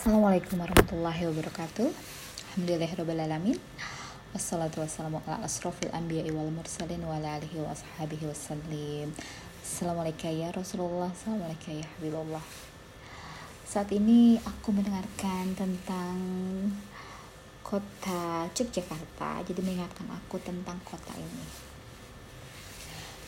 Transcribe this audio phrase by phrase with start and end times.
[0.00, 1.92] Assalamualaikum warahmatullahi wabarakatuh.
[1.92, 3.60] Alhamdulillahirrahmanirrahim
[4.32, 9.12] Wassalatu wassalamu ala asrafil anbiya wal mursalin wa ala alihi wa ashabihi wassalim
[9.60, 12.40] Assalamualaikum ya Rasulullah Assalamualaikum ya Habibullah.
[13.68, 16.16] Saat ini aku mendengarkan tentang
[17.60, 19.44] kota Yogyakarta.
[19.44, 21.44] Jadi mengingatkan aku tentang kota ini.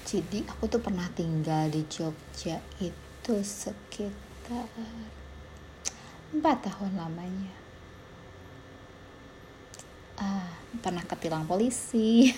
[0.09, 4.73] Jadi aku tuh pernah tinggal di Jogja itu sekitar
[6.33, 7.53] empat tahun lamanya.
[10.17, 10.49] Uh,
[10.81, 12.33] pernah ketilang polisi.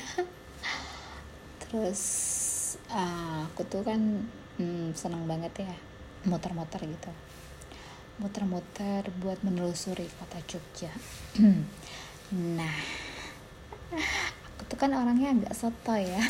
[1.63, 2.03] Terus
[2.91, 4.03] uh, aku tuh kan
[4.59, 5.75] hmm, seneng banget ya
[6.27, 7.13] muter-muter gitu.
[8.19, 10.91] Muter-muter buat menelusuri kota Jogja.
[12.35, 12.79] Nah
[14.49, 16.19] aku tuh kan orangnya agak soto ya.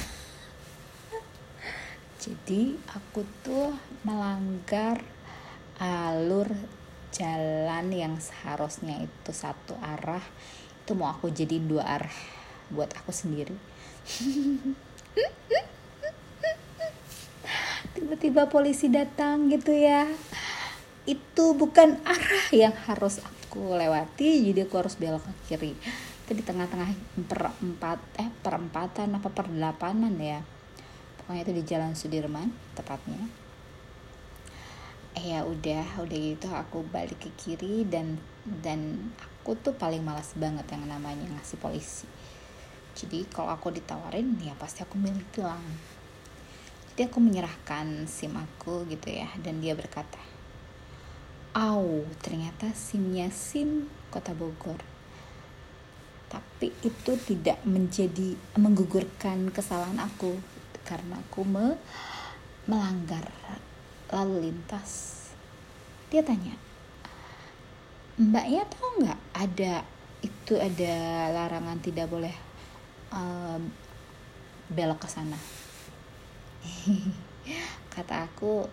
[2.24, 3.73] Jadi aku tuh
[4.05, 5.01] melanggar
[5.80, 6.51] alur
[7.14, 10.23] jalan yang seharusnya itu satu arah
[10.82, 12.18] itu mau aku jadiin dua arah
[12.74, 13.54] buat aku sendiri.
[17.95, 20.10] Tiba-tiba polisi datang gitu ya.
[21.06, 25.73] Itu bukan arah yang harus aku lewati jadi aku harus belok ke kiri.
[26.26, 26.90] Itu di tengah-tengah
[27.30, 30.43] perempat eh perempatan apa perdelapanan ya.
[31.23, 33.43] Pokoknya itu di jalan Sudirman tepatnya
[35.15, 39.10] ya udah udah gitu aku balik ke kiri dan dan
[39.43, 42.06] aku tuh paling malas banget yang namanya ngasih polisi.
[42.95, 45.62] Jadi kalau aku ditawarin ya pasti aku milih tilang
[46.95, 50.15] jadi aku menyerahkan sim aku gitu ya dan dia berkata
[51.51, 54.78] Au, ternyata simnya sim kota Bogor.
[56.30, 60.38] Tapi itu tidak menjadi menggugurkan kesalahan aku
[60.87, 61.78] karena aku me
[62.71, 63.26] melanggar
[64.12, 65.22] lalu lintas.
[66.10, 66.65] Dia tanya
[68.15, 69.83] mbaknya tahu nggak ada
[70.22, 70.94] itu ada
[71.34, 72.34] larangan tidak boleh
[73.11, 73.66] um,
[74.71, 75.39] belok ke sana?
[77.95, 78.65] Kata aku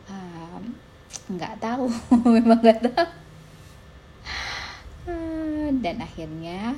[1.33, 1.85] nggak um, tahu
[2.37, 3.09] memang nggak tahu.
[5.81, 6.77] Dan akhirnya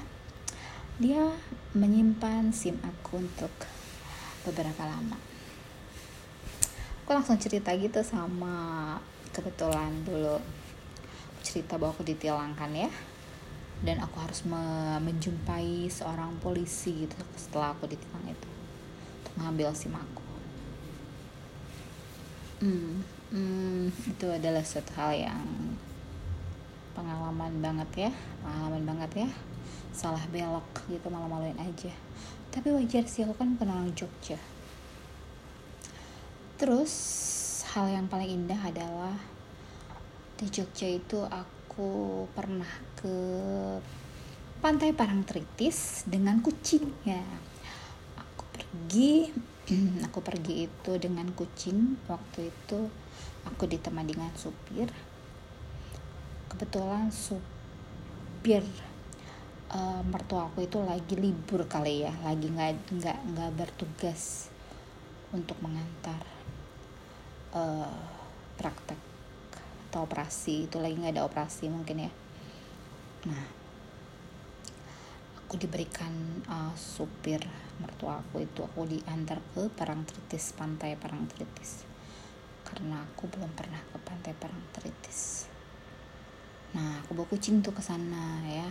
[0.96, 1.28] dia
[1.76, 3.52] menyimpan sim aku untuk
[4.48, 5.33] beberapa lama
[7.04, 8.96] aku langsung cerita gitu sama
[9.36, 10.40] kebetulan dulu
[11.44, 12.88] cerita bahwa aku ditilangkan ya.
[13.84, 18.50] Dan aku harus me menjumpai seorang polisi gitu setelah aku ditilang itu.
[19.20, 20.24] Untuk ngambil sim aku.
[22.64, 23.04] Hmm,
[23.36, 25.44] hmm, itu adalah suatu hal yang
[26.96, 28.12] pengalaman banget ya.
[28.40, 29.30] Pengalaman banget ya.
[29.92, 31.92] Salah belok gitu malu-maluin aja.
[32.56, 34.40] Tapi wajar sih aku kan bukan orang Jogja
[36.64, 36.96] Terus
[37.76, 39.12] hal yang paling indah adalah
[40.40, 43.12] di Jogja itu aku pernah ke
[44.64, 47.20] pantai Parangtritis dengan kucingnya.
[48.16, 49.28] Aku pergi,
[50.08, 52.00] aku pergi itu dengan kucing.
[52.08, 52.88] Waktu itu
[53.44, 54.88] aku ditemani dengan supir.
[56.48, 58.64] Kebetulan supir
[59.68, 64.48] uh, mertua aku itu lagi libur kali ya, lagi nggak nggak nggak bertugas
[65.36, 66.33] untuk mengantar
[67.54, 67.98] uh,
[68.60, 69.00] praktek
[69.90, 72.12] atau operasi itu lagi nggak ada operasi mungkin ya.
[73.30, 73.64] Nah
[75.54, 76.10] aku diberikan
[76.50, 77.38] uh, supir
[77.78, 81.86] mertua aku itu aku diantar ke Parangtritis pantai Parangtritis
[82.66, 85.46] karena aku belum pernah ke pantai Parangtritis
[86.74, 88.66] nah aku bawa kucing tuh ke sana ya.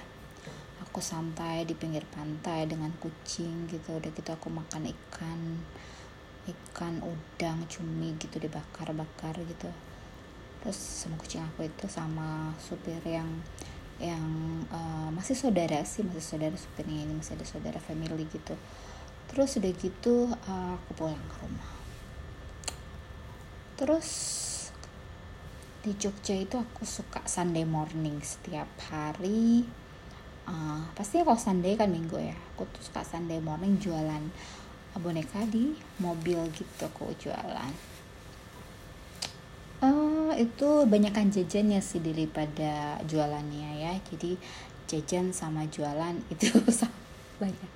[0.82, 5.62] Aku santai di pinggir pantai dengan kucing gitu udah gitu aku makan ikan
[6.42, 9.70] ikan udang cumi gitu dibakar-bakar gitu.
[10.62, 13.30] Terus sama kucing aku itu sama supir yang
[14.02, 14.26] yang
[14.74, 18.58] uh, masih saudara sih masih saudara supirnya ini masih ada saudara family gitu.
[19.30, 21.70] Terus udah gitu uh, aku pulang ke rumah.
[23.78, 24.10] Terus
[25.82, 29.66] di Jogja itu aku suka Sunday morning setiap hari.
[30.42, 34.26] Uh, pasti kalau Sunday kan minggu ya aku tuh suka Sunday morning jualan
[35.00, 35.72] boneka di
[36.02, 37.72] mobil gitu aku jualan.
[39.82, 43.92] Uh, itu banyakkan jajannya sih daripada jualannya ya.
[44.12, 44.36] Jadi
[44.86, 46.52] jajan sama jualan itu
[47.40, 47.72] banyak.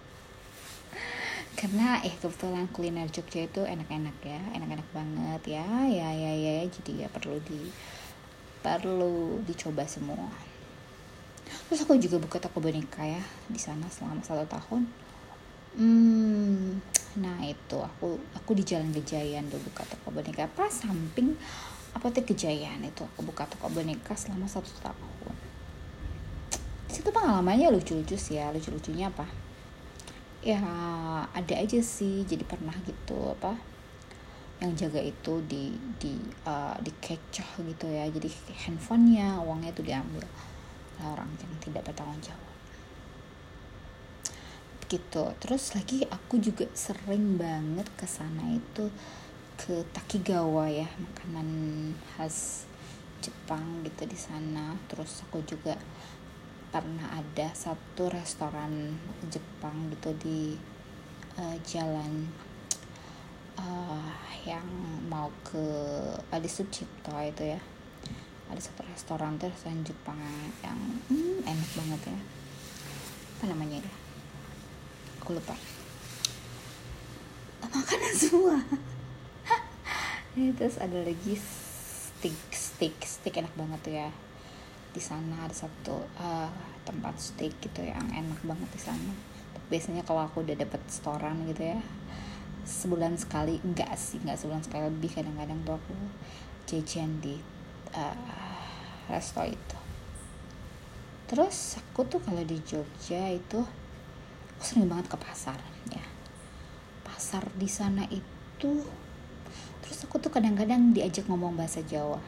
[1.56, 5.66] Karena eh kebetulan kuliner Jogja itu enak-enak ya enak-enak banget ya.
[5.88, 6.68] Ya ya ya, ya.
[6.68, 7.72] jadi ya perlu di
[8.60, 10.28] perlu dicoba semua.
[11.66, 15.05] Terus aku juga buka toko boneka ya di sana selama satu tahun
[15.76, 16.80] hmm
[17.16, 20.44] nah itu aku aku di jalan Gejayan tuh buka toko boneka.
[20.52, 21.32] Pas samping
[21.96, 25.36] apotek Gejayan itu aku buka toko boneka selama satu tahun.
[26.92, 29.24] Itu pengalamannya lucu-lucu sih ya lucu-lucunya apa?
[30.44, 30.60] Ya
[31.32, 33.56] ada aja sih jadi pernah gitu apa
[34.56, 38.04] yang jaga itu di di uh, dikecoh gitu ya.
[38.12, 38.28] Jadi
[38.64, 40.24] handphonenya uangnya itu diambil.
[41.00, 42.55] Orang yang tidak bertanggung jawab
[44.86, 45.34] gitu.
[45.42, 48.90] Terus lagi aku juga sering banget ke sana itu
[49.56, 51.48] ke Takigawa ya makanan
[52.14, 52.68] khas
[53.18, 54.78] Jepang gitu di sana.
[54.86, 55.74] Terus aku juga
[56.70, 58.94] pernah ada satu restoran
[59.26, 60.54] Jepang gitu di
[61.38, 62.30] uh, jalan
[63.58, 64.12] uh,
[64.46, 64.66] yang
[65.10, 65.66] mau ke
[66.30, 67.60] Adi Sucipto itu ya.
[68.46, 70.22] Ada satu restoran tuh restoran Jepang
[70.62, 70.78] yang
[71.10, 72.20] hmm, enak banget ya.
[73.36, 74.05] Apa namanya ya
[75.26, 75.58] aku lupa.
[77.66, 78.62] Makanan semua.
[80.62, 84.14] Terus ada lagi steak steak steak enak banget tuh ya.
[84.94, 86.46] Di sana ada satu uh,
[86.86, 89.10] tempat steak gitu yang enak banget di sana.
[89.66, 91.82] Biasanya kalau aku udah dapet setoran gitu ya
[92.62, 95.94] sebulan sekali enggak sih enggak sebulan sekali lebih kadang-kadang tuh aku
[96.70, 97.34] jajan di
[97.98, 98.14] uh,
[99.10, 99.78] resto itu.
[101.26, 103.66] Terus aku tuh kalau di Jogja itu
[104.56, 105.60] aku sering banget ke pasar
[105.92, 106.00] ya.
[107.04, 108.72] Pasar di sana itu
[109.84, 112.18] terus aku tuh kadang-kadang diajak ngomong bahasa Jawa.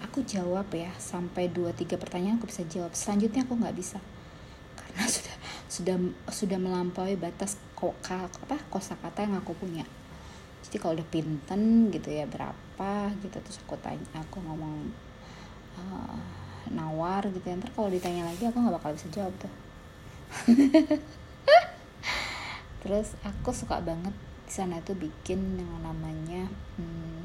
[0.00, 2.96] Aku jawab ya sampai 2-3 pertanyaan aku bisa jawab.
[2.96, 4.00] Selanjutnya aku nggak bisa.
[4.80, 5.36] Karena sudah
[5.68, 5.96] sudah
[6.32, 9.84] sudah melampaui batas koka apa kosakata yang aku punya.
[10.64, 14.88] Jadi kalau udah pinten gitu ya berapa gitu terus aku tanya aku ngomong
[15.76, 16.16] uh,
[16.72, 17.60] nawar gitu ya.
[17.60, 19.52] Ntar kalau ditanya lagi aku nggak bakal bisa jawab tuh
[22.82, 24.14] terus aku suka banget
[24.46, 26.46] di sana tuh bikin yang namanya
[26.78, 27.22] hmm,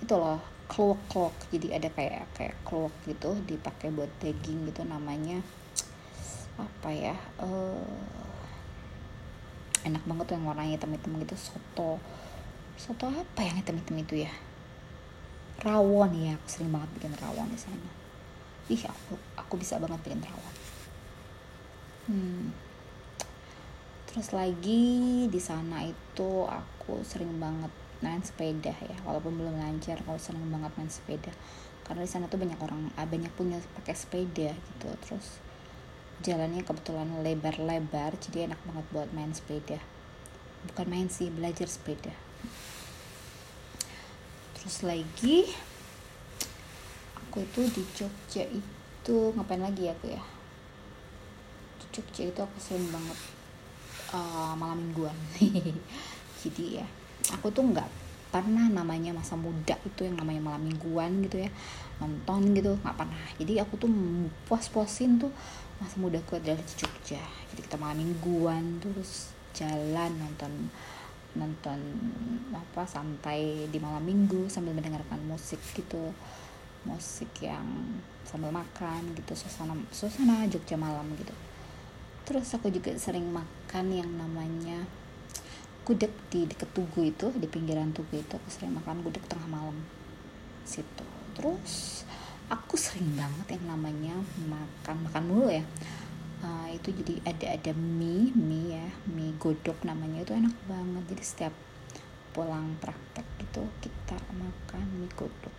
[0.00, 5.44] itu loh cloak cloak jadi ada kayak kayak cloak gitu dipakai buat daging gitu namanya
[6.56, 7.84] apa ya uh,
[9.82, 11.98] enak banget tuh yang warnanya hitam-hitam gitu soto.
[12.78, 14.32] Soto apa yang hitam-hitam itu ya?
[15.62, 17.90] Rawon ya aku sering banget bikin rawon di sana.
[18.70, 20.54] Ih aku aku bisa banget bikin rawon.
[22.10, 22.46] Hmm.
[24.12, 27.72] Terus lagi di sana itu aku sering banget
[28.04, 28.96] main sepeda ya.
[29.08, 31.32] Walaupun belum lancar kalau sering banget main sepeda.
[31.86, 34.88] Karena di sana tuh banyak orang ah, banyak punya pakai sepeda gitu.
[35.08, 35.40] Terus
[36.20, 39.80] jalannya kebetulan lebar-lebar jadi enak banget buat main sepeda.
[40.68, 42.12] Bukan main sih belajar sepeda.
[44.60, 45.48] Terus lagi
[47.16, 50.22] aku itu di Jogja itu ngapain lagi ya aku ya?
[51.80, 53.41] Di Jogja itu aku sering banget
[54.12, 55.16] uh, malam mingguan.
[56.42, 56.86] Jadi ya
[57.32, 57.88] aku tuh nggak
[58.32, 61.50] pernah namanya masa muda itu yang namanya malam mingguan gitu ya.
[62.00, 63.24] Nonton gitu nggak pernah.
[63.40, 63.90] Jadi aku tuh
[64.46, 65.32] puas-puasin tuh
[65.80, 67.22] masa mudaku adalah di Jogja.
[67.52, 70.52] Jadi kita malam mingguan terus jalan nonton
[71.32, 71.80] nonton
[72.52, 76.12] apa santai di malam minggu sambil mendengarkan musik gitu.
[76.82, 77.62] Musik yang
[78.26, 81.51] sambil makan gitu suasana suasana Jogja malam gitu
[82.32, 84.88] terus aku juga sering makan yang namanya
[85.84, 88.34] gudeg di dekat Tugu itu di pinggiran Tugu itu.
[88.40, 89.76] Aku sering makan gudeg tengah malam.
[90.64, 91.04] Situ.
[91.36, 92.08] Terus
[92.48, 94.16] aku sering banget yang namanya
[94.48, 95.60] makan makan mulu ya.
[96.42, 100.24] Uh, itu jadi ada ada mie mie ya mie godok namanya.
[100.24, 101.04] Itu enak banget.
[101.12, 101.54] Jadi setiap
[102.32, 105.52] pulang praktek gitu kita makan mie godok.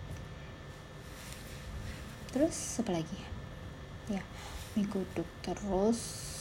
[2.33, 3.19] Terus apa lagi
[4.09, 4.25] ya
[4.73, 5.29] mie godok.
[5.45, 6.32] Terus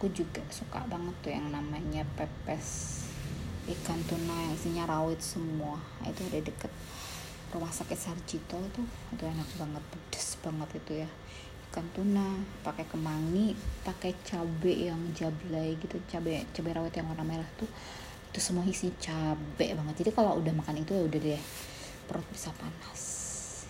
[0.00, 3.04] aku juga suka banget tuh yang namanya pepes
[3.68, 5.76] ikan tuna yang isinya rawit semua.
[6.08, 6.72] Itu ada deket
[7.52, 11.10] rumah sakit Sarjito tuh itu enak banget pedes banget itu ya.
[11.68, 12.32] Ikan tuna
[12.64, 13.52] pakai kemangi
[13.84, 16.00] pakai cabe yang jablay gitu.
[16.08, 17.68] Cabe cabe rawit yang warna merah tuh
[18.32, 20.00] itu semua isi cabe banget.
[20.00, 21.42] Jadi kalau udah makan itu ya udah deh
[22.08, 23.02] perut bisa panas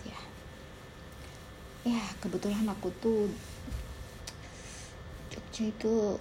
[0.07, 0.21] ya.
[1.91, 3.27] Ya kebetulan aku tuh
[5.31, 6.19] Jogja itu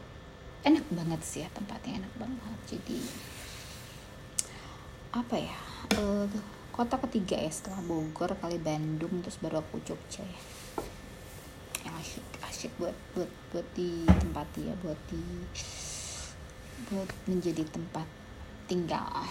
[0.62, 2.60] enak banget sih ya tempatnya enak banget.
[2.70, 3.00] Jadi
[5.10, 5.58] apa ya
[5.98, 6.30] uh,
[6.70, 10.42] kota ketiga ya setelah Bogor kali Bandung terus baru aku Jogja ya.
[11.90, 15.22] Yang asyik asyik buat buat buat di tempat ya buat di
[16.94, 18.06] buat menjadi tempat
[18.70, 19.26] tinggal.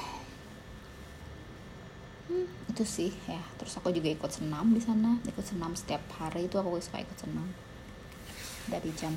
[2.28, 3.40] Hmm, itu sih ya.
[3.56, 5.16] Terus aku juga ikut senam di sana.
[5.24, 7.48] Ikut senam setiap hari itu aku suka ikut senam
[8.68, 9.12] dari jam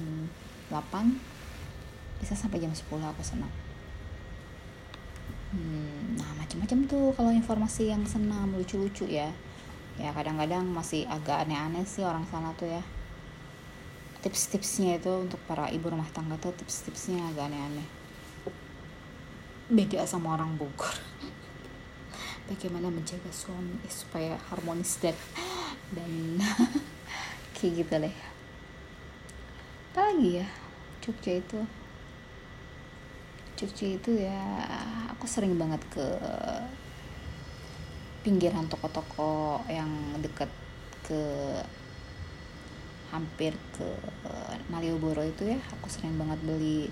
[0.71, 0.79] 8
[2.23, 3.51] bisa sampai jam 10 aku senam
[5.51, 9.31] hmm, nah macam-macam tuh kalau informasi yang senam lucu-lucu ya.
[9.99, 12.83] Ya kadang-kadang masih agak aneh-aneh sih orang sana tuh ya.
[14.23, 17.87] Tips-tipsnya itu untuk para ibu rumah tangga tuh tips-tipsnya agak aneh-aneh.
[19.71, 20.95] Beda sama orang Bogor.
[22.51, 25.15] Bagaimana menjaga suami supaya harmonis dan
[25.91, 26.11] dan
[27.55, 28.30] kayak gitu deh
[29.91, 30.47] apa lagi ya?
[31.03, 31.59] Jogja itu.
[33.59, 34.39] Jogja itu ya
[35.11, 36.07] aku sering banget ke
[38.23, 39.91] pinggiran toko-toko yang
[40.23, 40.47] deket
[41.03, 41.19] ke
[43.11, 43.83] hampir ke
[44.71, 45.59] Malioboro itu ya.
[45.75, 46.87] Aku sering banget beli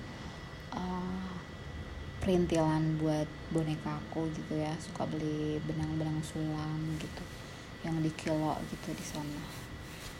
[0.75, 1.39] uh,
[2.19, 4.75] perintilan buat boneka aku gitu ya.
[4.75, 7.23] Suka beli benang-benang sulam gitu
[7.87, 9.39] yang di kilo gitu di sana.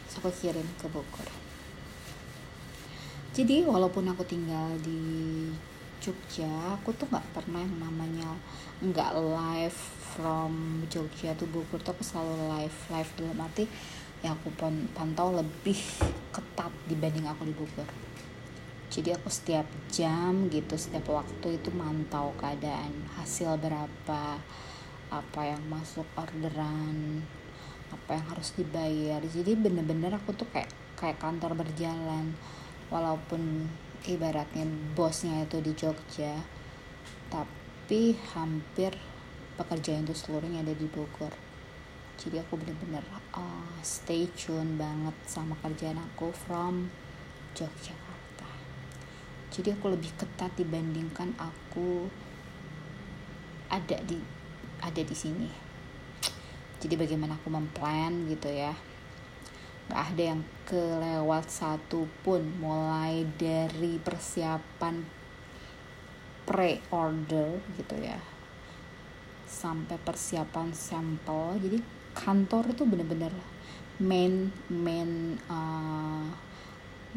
[0.08, 1.49] Suka kirim ke Bogor
[3.30, 5.46] jadi walaupun aku tinggal di
[6.00, 6.48] Jogja
[6.80, 8.32] aku tuh nggak pernah yang namanya
[8.80, 9.80] nggak live
[10.16, 13.68] from Jogja to Bogor tuh aku selalu live live dalam arti
[14.20, 14.52] ya aku
[14.96, 15.76] pantau lebih
[16.32, 17.88] ketat dibanding aku di Bogor.
[18.90, 24.40] Jadi aku setiap jam gitu setiap waktu itu mantau keadaan hasil berapa
[25.10, 27.22] apa yang masuk orderan
[27.94, 29.22] apa yang harus dibayar.
[29.22, 30.68] Jadi bener-bener aku tuh kayak
[30.98, 32.34] kayak kantor berjalan
[32.90, 33.70] walaupun
[34.04, 34.66] ibaratnya
[34.98, 36.34] bosnya itu di Jogja
[37.30, 38.90] tapi hampir
[39.54, 41.30] pekerjaan itu seluruhnya ada di Bogor.
[42.20, 43.00] Jadi aku bener-bener
[43.32, 46.90] uh, stay tune banget sama kerjaan aku from
[47.56, 48.50] Yogyakarta.
[49.48, 52.10] Jadi aku lebih ketat dibandingkan aku
[53.72, 54.20] ada di
[54.82, 55.48] ada di sini.
[56.80, 58.72] Jadi bagaimana aku memplan gitu ya.
[59.88, 65.02] Gak ada yang kelewat satu pun mulai dari persiapan
[66.46, 68.22] pre-order gitu ya
[69.50, 71.58] sampai persiapan sampel.
[71.58, 71.82] Jadi
[72.14, 73.34] kantor itu bener-bener
[73.98, 76.30] main main uh,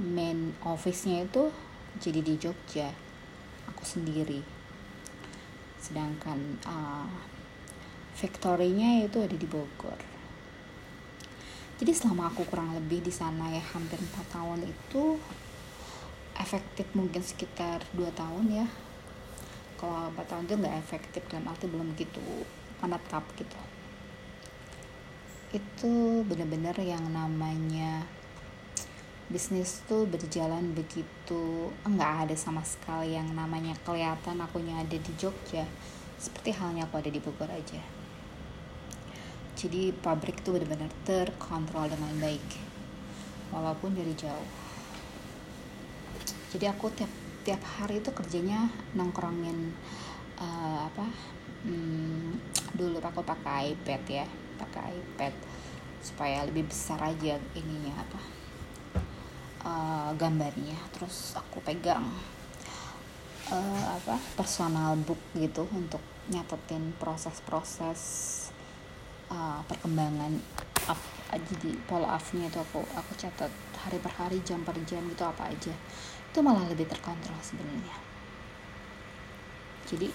[0.02, 1.54] main office-nya itu
[2.02, 2.90] jadi di Jogja
[3.70, 4.42] aku sendiri.
[5.78, 7.06] Sedangkan uh,
[8.18, 10.13] factory-nya itu ada di Bogor
[11.84, 15.20] jadi selama aku kurang lebih di sana ya hampir 4 tahun itu
[16.40, 18.68] efektif mungkin sekitar 2 tahun ya.
[19.76, 22.24] Kalau 4 tahun itu nggak efektif dan arti belum gitu
[22.80, 23.60] menetap gitu.
[25.52, 28.08] Itu bener-bener yang namanya
[29.28, 35.68] bisnis tuh berjalan begitu nggak ada sama sekali yang namanya kelihatan akunya ada di Jogja.
[36.16, 38.03] Seperti halnya aku ada di Bogor aja
[39.64, 42.44] jadi pabrik itu benar-benar terkontrol dengan baik.
[43.56, 44.50] Walaupun dari jauh.
[46.52, 47.08] Jadi aku tiap
[47.48, 49.72] tiap hari itu kerjanya nongkrongin
[50.40, 51.08] uh, apa
[51.68, 52.40] hmm,
[52.76, 55.34] dulu aku pakai iPad ya pakai iPad
[56.00, 58.20] supaya lebih besar aja ininya apa
[59.64, 60.76] uh, gambarnya.
[60.92, 62.04] Terus aku pegang
[63.48, 68.53] uh, apa personal book gitu untuk nyatetin proses-proses
[69.34, 70.38] uh, perkembangan
[70.86, 71.02] up
[71.34, 75.50] jadi pola up-nya itu aku aku catat hari per hari jam per jam gitu apa
[75.50, 75.74] aja.
[76.30, 77.98] Itu malah lebih terkontrol sebenarnya.
[79.90, 80.14] Jadi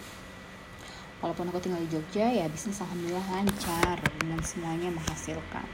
[1.19, 5.67] walaupun aku tinggal di Jogja ya bisnis alhamdulillah lancar dan semuanya menghasilkan.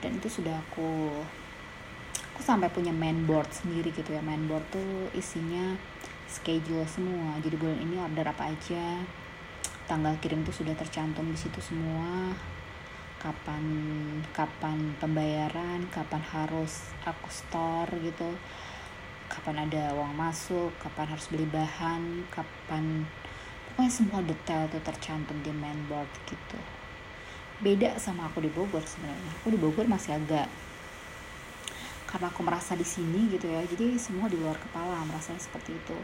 [0.00, 1.12] Dan itu sudah aku
[2.34, 4.24] aku sampai punya main board sendiri gitu ya.
[4.24, 5.76] Main board tuh isinya
[6.24, 7.36] schedule semua.
[7.44, 9.04] Jadi bulan ini order apa aja
[9.84, 12.32] tanggal kirim tuh sudah tercantum di situ semua
[13.24, 13.64] kapan
[14.36, 18.36] kapan pembayaran kapan harus aku store gitu.
[19.32, 23.08] Kapan ada uang masuk kapan harus beli bahan kapan
[23.72, 26.60] pokoknya semua detail tuh tercantum di mainboard gitu.
[27.64, 29.32] Beda sama aku di Bogor sebenarnya.
[29.40, 30.52] Aku di Bogor masih agak
[32.04, 35.96] karena aku merasa di sini gitu ya jadi semua di luar kepala merasa seperti itu.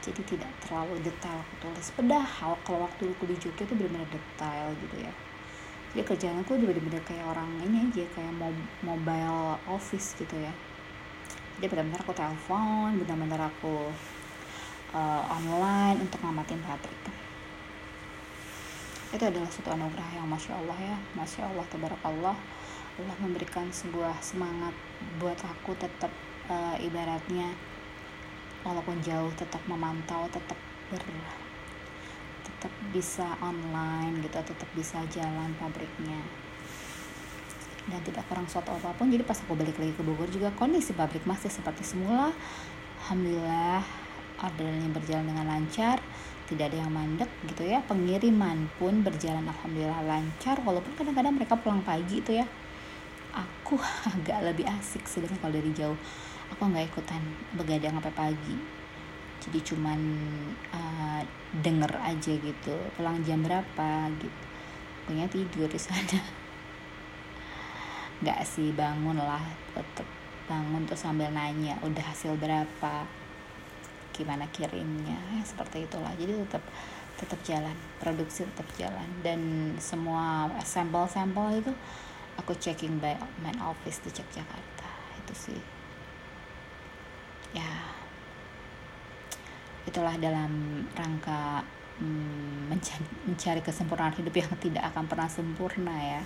[0.00, 1.92] Jadi tidak terlalu detail aku tulis.
[1.92, 5.12] Padahal kalau waktu aku di Jogja itu benar-benar detail gitu ya
[5.94, 8.34] jadi kerjaan aku bener-bener kayak orang ini aja kayak
[8.82, 10.50] mobile office gitu ya.
[11.54, 13.94] Jadi benar-benar aku telepon benar-benar aku
[14.90, 17.12] uh, online untuk ngamatin pabrik itu.
[19.14, 20.96] Adalah suatu anugerah yang masya Allah ya.
[21.14, 22.36] Masya Allah tabarakallah.
[22.98, 24.74] Allah memberikan sebuah semangat
[25.22, 26.10] buat aku tetap
[26.50, 27.54] uh, ibaratnya
[28.66, 30.58] walaupun jauh tetap memantau tetap
[30.90, 31.02] ber
[32.64, 36.16] tetap bisa online gitu tetap bisa jalan pabriknya.
[37.84, 40.96] Dan tidak kurang suatu apa pun jadi pas aku balik lagi ke Bogor juga kondisi
[40.96, 42.32] pabrik masih seperti semula.
[43.04, 43.84] Alhamdulillah
[44.40, 46.00] ordernya berjalan dengan lancar
[46.48, 47.84] tidak ada yang mandek gitu ya.
[47.84, 52.48] Pengiriman pun berjalan Alhamdulillah lancar walaupun kadang-kadang mereka pulang pagi itu ya.
[53.36, 53.76] Aku
[54.16, 55.98] agak lebih asik sebenarnya kalau dari jauh.
[56.56, 57.20] Aku nggak ikutan
[57.52, 58.83] begadang sampai pagi
[59.42, 60.00] jadi cuman
[60.72, 61.20] uh,
[61.62, 62.74] denger aja gitu.
[62.96, 64.44] Pulang jam berapa gitu.
[65.04, 66.20] Punya tidur di sana.
[68.24, 69.42] Nggak sih bangun lah
[69.76, 70.08] tetep
[70.44, 73.04] bangun tuh sambil nanya udah hasil berapa?
[74.16, 75.18] Gimana kirimnya?
[75.34, 76.12] Ya seperti itulah.
[76.16, 76.64] Jadi tetap
[77.20, 77.76] tetap jalan.
[78.00, 79.08] Produksi tetap jalan.
[79.20, 81.72] Dan semua sampel-sampel itu
[82.40, 83.14] aku checking by
[83.44, 84.90] main office di Yogyakarta.
[85.20, 85.60] Itu sih.
[87.54, 87.93] Ya
[89.84, 91.64] itulah dalam rangka
[92.00, 92.72] hmm,
[93.28, 96.22] mencari, kesempurnaan hidup yang tidak akan pernah sempurna ya.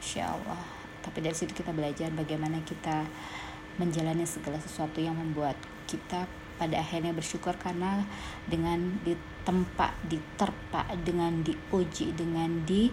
[0.00, 3.04] Insya Allah tapi dari situ kita belajar bagaimana kita
[3.76, 6.24] menjalani segala sesuatu yang membuat kita
[6.56, 8.06] pada akhirnya bersyukur karena
[8.48, 12.88] dengan ditempa, diterpa, dengan diuji, dengan di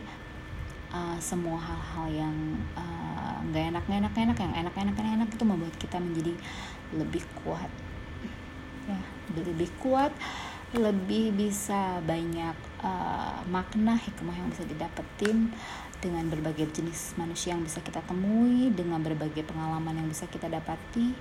[0.91, 2.35] uh, semua hal-hal yang
[2.75, 6.33] uh, nggak uh, enak, enak, enak, yang enak, enak, enak itu membuat kita menjadi
[6.97, 7.69] lebih kuat,
[8.87, 9.01] ya,
[9.35, 10.13] lebih kuat,
[10.71, 15.51] lebih bisa banyak uh, makna hikmah yang bisa didapetin
[16.01, 21.13] dengan berbagai jenis manusia yang bisa kita temui, dengan berbagai pengalaman yang bisa kita dapati,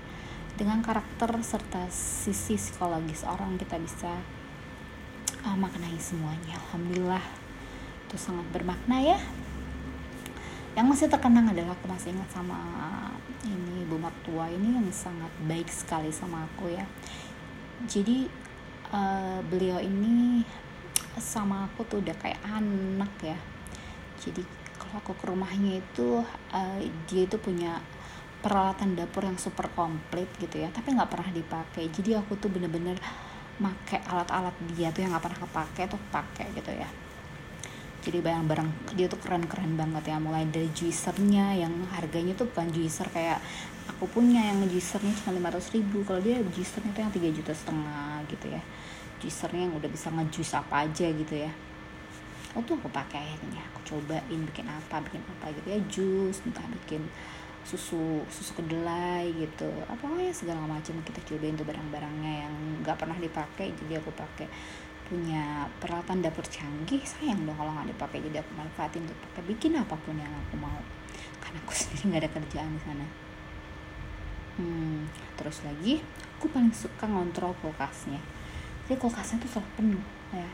[0.57, 4.09] dengan karakter serta sisi psikologis orang kita bisa
[5.45, 6.57] uh, maknai semuanya.
[6.69, 7.23] Alhamdulillah
[8.09, 9.19] itu sangat bermakna ya.
[10.71, 12.55] Yang masih terkenang adalah aku masih ingat sama
[13.43, 16.87] ini ibu mertua ini yang sangat baik sekali sama aku ya.
[17.85, 18.29] Jadi
[18.93, 20.43] uh, beliau ini
[21.17, 23.37] sama aku tuh udah kayak anak ya.
[24.21, 24.43] Jadi
[24.77, 27.77] kalau aku ke rumahnya itu uh, dia itu punya
[28.41, 32.97] peralatan dapur yang super komplit gitu ya tapi nggak pernah dipakai jadi aku tuh bener-bener
[33.61, 36.89] make alat-alat dia tuh yang nggak pernah kepake tuh pakai gitu ya
[38.01, 40.17] jadi barang-barang dia tuh keren-keren banget ya.
[40.17, 43.37] Mulai dari juicernya yang harganya tuh bukan juicer kayak
[43.85, 46.01] aku punya yang juicernya cuma 500 ribu.
[46.01, 48.61] Kalau dia juicernya tuh yang 3 juta setengah gitu ya.
[49.21, 51.51] Juicernya yang udah bisa ngejuice apa aja gitu ya.
[52.57, 53.61] Oh tuh aku pakai akhirnya.
[53.69, 55.79] Aku cobain bikin apa bikin apa gitu ya.
[55.85, 57.05] Jus entah bikin
[57.61, 59.69] susu susu kedelai gitu.
[59.85, 64.49] Apa ya segala macam kita cobain tuh barang-barangnya yang nggak pernah dipakai jadi aku pakai
[65.11, 69.43] punya peralatan dapur canggih sayang dong kalau nggak dipakai jadi aku manfaatin untuk pakai.
[69.51, 70.79] Bikin apa pun yang aku mau.
[71.43, 73.07] Karena aku sendiri nggak ada kerjaan di sana.
[74.55, 75.99] Hmm, terus lagi
[76.39, 78.23] aku paling suka ngontrol kulkasnya.
[78.87, 80.49] Jadi kulkasnya tuh selalu penuh ya.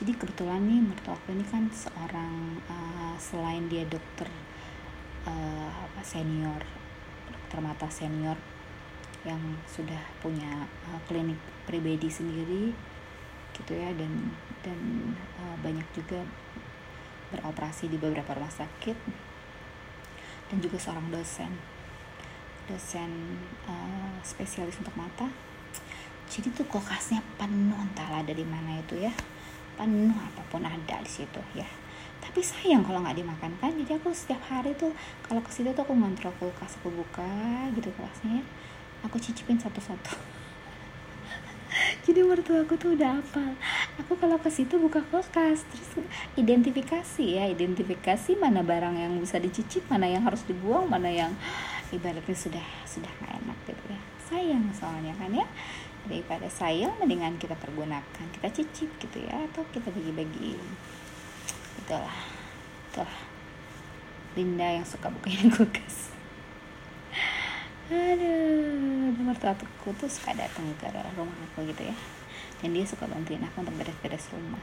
[0.00, 4.30] Jadi kebetulan nih mertua aku ini kan seorang uh, selain dia dokter
[5.28, 6.62] uh, apa senior
[7.28, 8.38] dokter mata senior
[9.26, 12.70] yang sudah punya uh, klinik pribadi sendiri
[13.62, 14.12] gitu ya dan
[14.62, 14.78] dan
[15.38, 16.22] uh, banyak juga
[17.28, 18.96] beroperasi di beberapa rumah sakit
[20.48, 21.52] dan juga seorang dosen.
[22.68, 23.10] Dosen
[23.68, 25.28] uh, spesialis untuk mata.
[26.28, 29.12] Jadi tuh kulkasnya penuh entahlah dari mana itu ya.
[29.76, 31.68] Penuh apa pun ada di situ ya.
[32.18, 33.72] Tapi sayang kalau nggak dimakan kan.
[33.72, 34.92] Jadi aku setiap hari tuh
[35.24, 37.28] kalau ke situ tuh aku ngontrol kulkas aku buka
[37.76, 38.44] gitu kulkasnya
[39.04, 40.12] aku cicipin satu-satu
[42.08, 43.52] jadi mertua aku tuh udah apa
[44.00, 46.08] aku kalau ke situ buka kulkas terus
[46.40, 51.36] identifikasi ya identifikasi mana barang yang bisa dicicip mana yang harus dibuang mana yang
[51.92, 54.00] ibaratnya sudah sudah nggak enak gitu ya.
[54.28, 55.46] Sayang soalnya kan ya.
[56.08, 60.56] Daripada sayang mendingan kita pergunakan kita cicip gitu ya atau kita bagi-bagi.
[61.84, 62.18] Itulah
[62.92, 63.18] itulah
[64.36, 66.17] Linda yang suka bukain kulkas
[67.88, 71.96] aduh mertua aku tuh suka datang ke rumah aku gitu ya.
[72.60, 74.60] Dan dia suka bantuin aku untuk beres-beres rumah.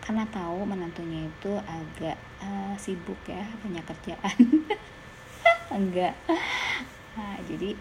[0.00, 4.36] Karena tahu menantunya itu agak uh, sibuk ya punya kerjaan.
[5.76, 6.16] Enggak.
[7.12, 7.76] Nah, jadi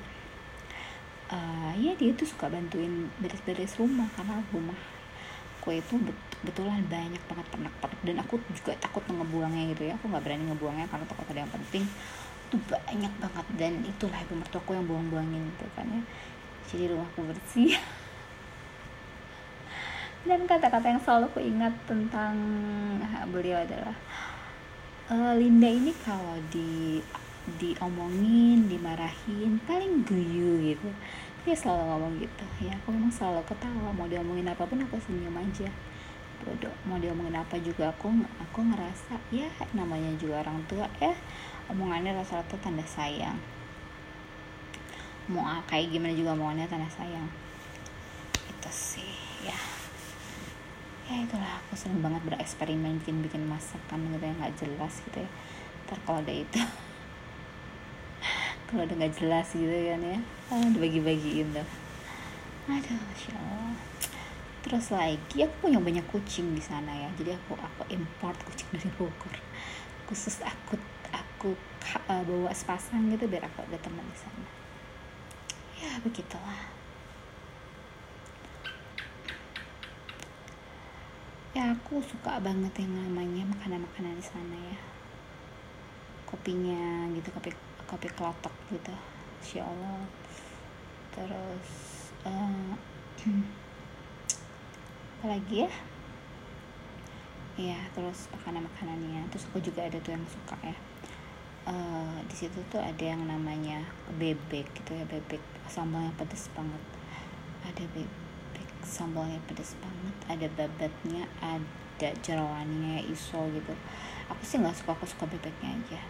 [1.32, 4.78] uh, ya dia tuh suka bantuin beres-beres rumah karena rumah
[5.62, 5.94] kue itu
[6.42, 9.94] betulan banyak banget pernak-pernik dan aku juga takut ngebuangnya gitu ya.
[9.96, 11.86] Aku nggak berani ngebuangnya karena takut ada yang penting
[12.52, 16.04] itu banyak banget dan itulah ibu mertuaku yang buang-buangin gitu kan ya.
[16.68, 17.80] Jadi rumahku bersih.
[20.28, 22.36] Dan kata-kata yang selalu aku ingat tentang
[23.32, 23.96] beliau adalah
[25.08, 27.00] e, Linda ini kalau di
[27.56, 30.92] diomongin dimarahin paling guyu gitu.
[31.48, 32.46] Dia selalu ngomong gitu.
[32.68, 35.72] Ya aku memang selalu ketawa mau diomongin apa pun aku senyum aja.
[36.44, 38.12] Bodoh mau diomongin apa juga aku
[38.44, 41.16] aku ngerasa ya namanya juga orang tua ya
[41.72, 43.40] omongannya rata-rata tanda sayang.
[45.32, 47.28] Mau kayak gimana juga omongannya tanda sayang.
[48.52, 49.16] Itu sih
[49.48, 49.60] ya.
[51.08, 51.64] Ya itulah.
[51.64, 55.30] Aku seneng banget bereksperimen bikin bikin masakan gitu yang nggak jelas gitu ya.
[55.88, 56.60] Ntar kalau ada itu
[58.68, 60.20] kalau udah nggak jelas gitu kan ya
[60.52, 61.68] ah, dibagi-bagiin tuh.
[62.68, 63.76] Aduh masya allah.
[64.62, 67.10] Terus lagi aku punya banyak kucing di sana ya.
[67.18, 69.36] Jadi aku aku import kucing dari Bogor.
[70.06, 70.78] Khusus aku
[71.42, 71.58] aku
[72.06, 74.46] uh, bawa sepasang gitu biar aku ada teman di sana.
[75.82, 76.70] Ya begitulah.
[81.58, 84.78] Ya aku suka banget yang namanya makanan-makanan di sana ya.
[86.30, 87.50] Kopinya gitu kopi
[87.90, 88.94] kopi kelotok gitu.
[89.42, 90.06] Insya Allah.
[91.10, 91.70] Terus
[92.22, 92.78] uh,
[95.18, 95.72] apa lagi ya?
[97.58, 100.78] Ya terus makanan makanannya terus aku juga ada tuh yang suka ya
[101.72, 103.80] uh, di situ tuh ada yang namanya
[104.20, 105.40] bebek gitu ya bebek
[105.72, 106.84] sambalnya pedes banget.
[107.64, 113.74] Ada bebek sambalnya pedes banget ada babatnya ada jerawannya iso gitu.
[114.28, 116.02] Aku sih nggak suka aku suka bebeknya aja.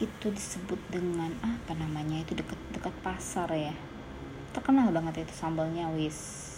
[0.00, 3.76] Itu disebut dengan apa namanya itu dekat dekat pasar ya.
[4.56, 6.48] Terkenal banget itu sambalnya wis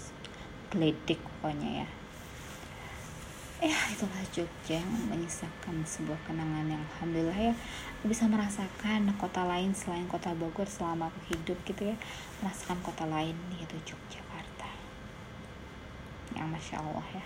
[0.70, 1.99] gledek pokoknya ya
[3.60, 7.54] ya itulah Jogja yang menyisakan sebuah kenangan yang alhamdulillah ya
[8.00, 11.96] bisa merasakan kota lain selain kota Bogor selama aku hidup gitu ya
[12.40, 14.70] merasakan kota lain yaitu Yogyakarta.
[16.32, 17.24] Yang masya Allah ya.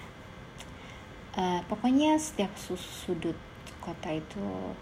[1.34, 3.38] Uh, pokoknya setiap sudut
[3.78, 4.74] kota itu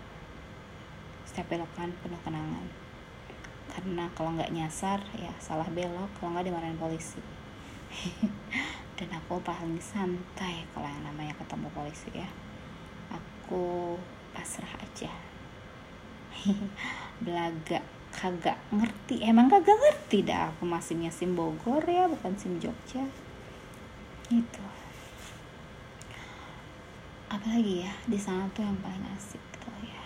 [1.28, 2.64] setiap belokan penuh kenangan.
[3.68, 7.20] Karena kalau nggak nyasar ya salah belok kalau nggak dimarahin polisi
[9.02, 12.30] dan aku paling santai kalau yang namanya ketemu polisi ya.
[13.10, 13.98] Aku
[14.30, 15.10] pasrah aja.
[17.26, 17.82] Belaga
[18.14, 19.26] kagak ngerti.
[19.26, 23.02] Emang kagak ngerti dah aku masih sim Bogor ya bukan sim Jogja.
[24.30, 24.62] Itu
[27.26, 30.04] apalagi ya di sana tuh yang paling asik tuh ya.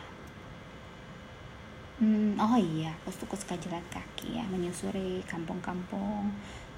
[2.01, 6.33] Hmm, oh iya aku suka jalan kaki ya menyusuri kampung-kampung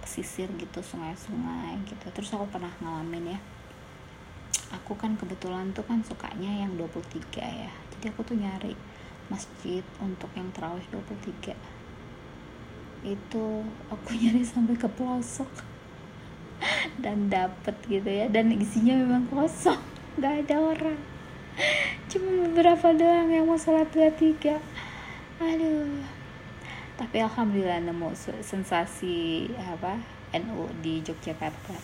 [0.09, 2.09] pesisir gitu sungai-sungai gitu.
[2.17, 3.41] Terus aku pernah ngalamin ya.
[4.81, 7.69] Aku kan kebetulan tuh kan sukanya yang 23 ya.
[7.93, 8.73] Jadi aku tuh nyari
[9.29, 11.53] masjid untuk yang terawih 23
[13.05, 13.45] itu
[13.93, 15.53] aku nyari sampai ke pelosok.
[16.97, 18.33] Dan dapet gitu ya.
[18.33, 19.77] Dan isinya memang kosong
[20.17, 21.01] nggak ada orang.
[22.09, 24.57] Cuma beberapa doang yang mau sholat 23
[25.39, 26.18] aduh
[26.99, 28.11] tapi alhamdulillah nemu
[28.43, 30.03] sensasi apa
[30.35, 31.79] NU di Yogyakarta.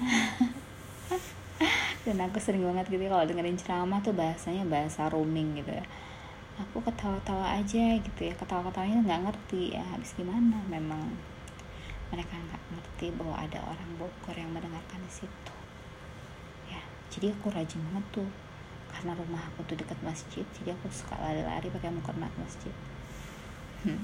[2.04, 5.84] Dan aku sering banget gitu kalau dengerin ceramah tuh bahasanya bahasa roaming gitu ya.
[6.60, 10.60] Aku ketawa-tawa aja gitu ya ketawa-ketawanya nggak ngerti ya habis gimana?
[10.68, 11.16] Memang
[12.12, 15.54] mereka nggak ngerti bahwa ada orang Bogor yang mendengarkan di situ.
[16.68, 18.28] Ya jadi aku rajin banget tuh
[18.92, 22.74] karena rumah aku tuh dekat masjid jadi aku suka lari-lari pakai mukena masjid
[23.86, 24.00] hmm.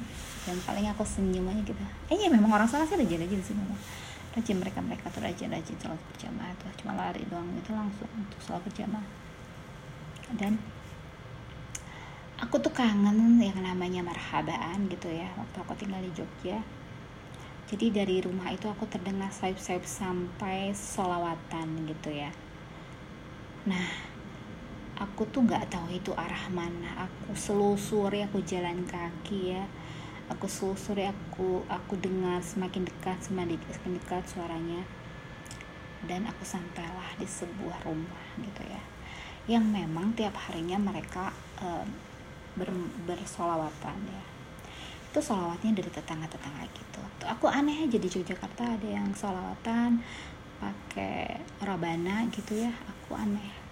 [0.46, 1.82] dan paling aku senyum aja gitu.
[2.12, 3.78] Eh ya memang orang sana sih rajin-rajin sih memang
[4.36, 6.70] rajin mereka mereka tuh rajin-rajin sholat berjamaah tuh.
[6.84, 9.06] Cuma lari doang itu langsung untuk sholat berjamaah.
[10.36, 10.58] Dan
[12.36, 16.60] aku tuh kangen yang namanya marhabaan gitu ya waktu aku tinggal di Jogja.
[17.66, 22.30] Jadi dari rumah itu aku terdengar sayup-sayup sampai solawatan gitu ya.
[23.66, 24.15] Nah
[24.96, 27.06] aku tuh nggak tahu itu arah mana.
[27.09, 29.64] Aku selusuri aku jalan kaki ya.
[30.32, 33.61] Aku selusuri aku aku dengar semakin dekat semakin
[34.00, 34.82] dekat suaranya.
[36.09, 38.82] Dan aku sampailah di sebuah rumah gitu ya.
[39.46, 41.30] Yang memang tiap harinya mereka
[41.61, 41.85] uh,
[42.56, 42.72] ber,
[43.04, 44.24] bersolawatan ya.
[45.12, 47.00] Itu solawatnya dari tetangga-tetangga gitu.
[47.20, 50.00] Tuh aku aneh aja di Yogyakarta ada yang solawatan
[50.56, 52.72] pakai rabana gitu ya.
[52.72, 53.65] Aku aneh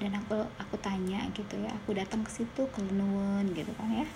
[0.00, 4.08] dan aku aku tanya gitu ya aku datang ke situ ke Lenuan gitu kan ya.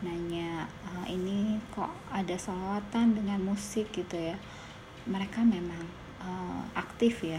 [0.00, 3.92] Nanya e, ini kok ada salawatan dengan musik?
[3.92, 4.36] gitu ya.
[5.06, 5.86] Mereka memang
[6.18, 7.38] uh, aktif ya.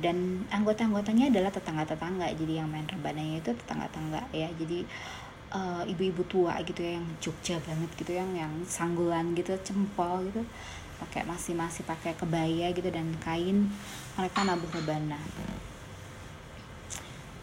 [0.00, 2.32] Dan anggota-anggotanya adalah tetangga-tetangga.
[2.32, 4.48] Jadi yang main rebananya itu tetangga-tetangga ya.
[4.56, 4.88] Jadi
[5.52, 10.40] uh, ibu-ibu tua gitu ya yang Jogja banget gitu yang yang sanggulan gitu cempol gitu.
[10.96, 13.68] Pakai masih masih pakai kebaya gitu dan kain
[14.16, 15.20] mereka nabuh rebana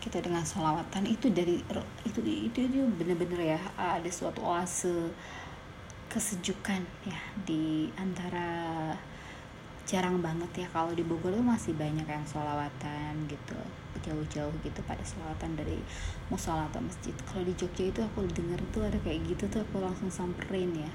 [0.02, 1.62] kita dengan sholawatan itu dari
[2.04, 5.14] itu itu itu bener-bener ya ada suatu oase
[6.10, 8.92] kesejukan ya di antara
[9.86, 13.56] jarang banget ya kalau di Bogor tuh masih banyak yang sholawatan gitu
[14.02, 15.78] jauh-jauh gitu pada sholawatan dari
[16.28, 17.14] musola atau masjid.
[17.30, 20.92] Kalau di Jogja itu aku denger tuh ada kayak gitu tuh aku langsung samperin ya.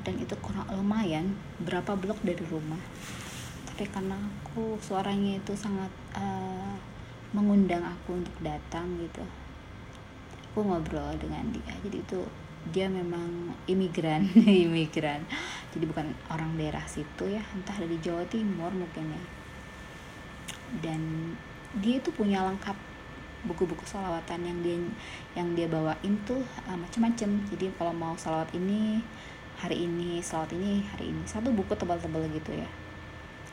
[0.00, 2.80] Dan itu kurang lumayan berapa blok dari rumah.
[3.68, 6.76] Tapi karena aku suaranya itu sangat uh,
[7.30, 9.22] mengundang aku untuk datang gitu.
[10.50, 12.20] Aku ngobrol dengan dia jadi itu
[12.74, 14.26] dia memang imigran
[14.66, 15.22] imigran.
[15.70, 19.24] Jadi bukan orang daerah situ ya entah dari Jawa Timur mungkin ya.
[20.82, 21.34] Dan
[21.78, 22.74] dia itu punya lengkap
[23.46, 24.76] buku-buku salawatan yang dia
[25.38, 29.00] yang dia bawain tuh uh, macam-macam jadi kalau mau salawat ini
[29.56, 31.22] hari ini salawat ini hari ini.
[31.30, 32.68] Satu buku tebal-tebal gitu ya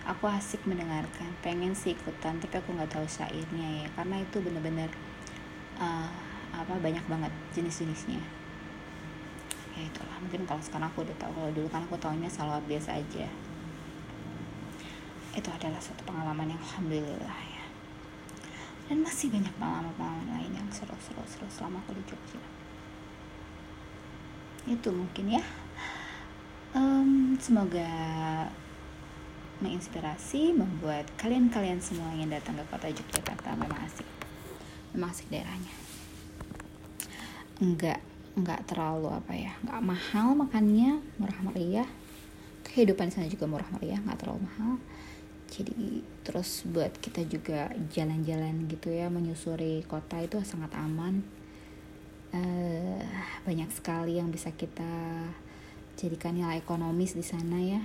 [0.08, 1.28] aku asik mendengarkan.
[1.44, 3.88] Pengen sih ikutan tapi aku nggak tahu syairnya ya.
[3.92, 4.88] Karena itu bener-bener
[5.76, 6.08] uh,
[6.56, 8.24] apa banyak banget jenis-jenisnya.
[9.76, 10.18] Ya itulah.
[10.24, 11.32] Mungkin kalau sekarang aku udah tahu.
[11.36, 13.28] Kalau dulu kan aku tahunya salawat biasa aja.
[15.36, 17.66] Itu adalah satu pengalaman yang alhamdulillah ya.
[18.88, 22.42] Dan masih banyak pengalaman-pengalaman lain yang seru-seru-seru selama aku di Jogja.
[24.66, 25.44] Itu mungkin ya.
[26.72, 27.88] Um, semoga
[29.60, 34.08] menginspirasi membuat kalian-kalian semua yang datang ke kota Yogyakarta memang asik.
[34.94, 35.74] Memang asik daerahnya.
[37.58, 38.00] Enggak
[38.38, 41.90] enggak terlalu apa ya enggak mahal makannya murah meriah.
[42.68, 44.78] Kehidupan di sana juga murah meriah nggak terlalu mahal.
[45.48, 51.26] Jadi terus buat kita juga jalan-jalan gitu ya menyusuri kota itu sangat aman.
[52.28, 53.02] Uh,
[53.48, 55.24] banyak sekali yang bisa kita
[55.96, 57.82] jadikan nilai ekonomis di sana ya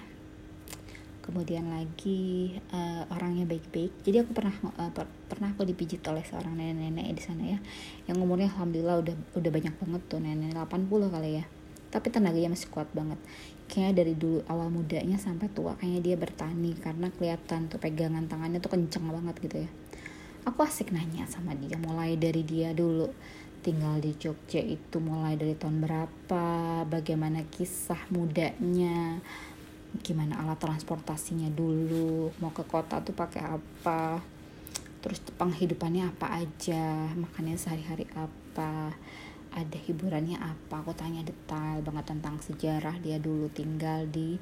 [1.23, 4.03] kemudian lagi uh, orangnya baik-baik.
[4.03, 7.59] Jadi aku pernah uh, per pernah aku dipijit oleh seorang nenek-nenek di sana ya.
[8.11, 11.45] Yang umurnya alhamdulillah udah udah banyak banget tuh nenek 80 kali ya.
[11.95, 13.23] Tapi tenaganya masih kuat banget.
[13.71, 16.75] Kayaknya dari dulu awal mudanya sampai tua kayaknya dia bertani.
[16.77, 19.71] Karena kelihatan tuh pegangan tangannya tuh kenceng banget gitu ya.
[20.43, 23.07] Aku asik nanya sama dia mulai dari dia dulu.
[23.63, 26.45] Tinggal di Jogja itu mulai dari tahun berapa
[26.83, 29.23] bagaimana kisah mudanya
[30.01, 34.25] gimana alat transportasinya dulu mau ke kota tuh pakai apa
[35.05, 38.97] terus penghidupannya apa aja makannya sehari-hari apa
[39.53, 44.41] ada hiburannya apa aku tanya detail banget tentang sejarah dia dulu tinggal di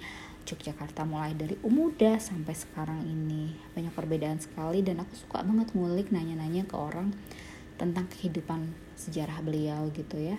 [0.50, 3.54] Yogyakarta mulai dari umuda sampai sekarang ini.
[3.70, 7.14] Banyak perbedaan sekali dan aku suka banget ngulik nanya-nanya ke orang
[7.78, 10.36] tentang kehidupan sejarah beliau gitu ya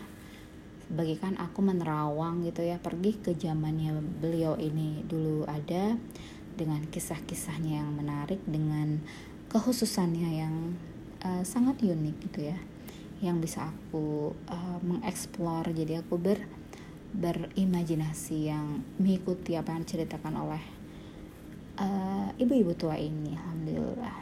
[0.91, 2.77] bagikan aku menerawang gitu ya.
[2.77, 5.95] Pergi ke zamannya beliau ini dulu ada
[6.55, 8.99] dengan kisah-kisahnya yang menarik dengan
[9.51, 10.55] kekhususannya yang
[11.23, 12.57] uh, sangat unik gitu ya
[13.21, 15.69] yang bisa aku uh, mengeksplor.
[15.71, 16.41] Jadi aku ber
[17.11, 20.63] berimajinasi yang mengikuti apa yang diceritakan oleh
[21.75, 23.35] eh, ibu-ibu uh, tua ini.
[23.35, 24.15] Alhamdulillah.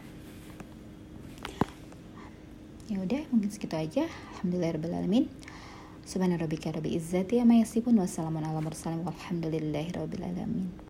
[2.89, 4.09] Ya udah mungkin segitu aja.
[4.41, 5.05] Alhamdulillah
[6.09, 10.69] alamin subhana rabbika rabbil izzati amma yasifun wassalamun ala mursalin walhamdulillahi rabbil alamin